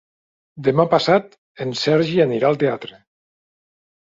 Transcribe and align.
Demà 0.67 0.85
passat 0.93 1.37
en 1.67 1.75
Sergi 1.83 2.19
anirà 2.25 2.51
al 2.51 2.59
teatre. 2.65 2.99